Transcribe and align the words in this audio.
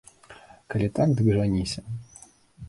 Калі 0.73 0.87
так, 0.99 1.13
дык 1.19 1.29
жаніся. 1.37 1.79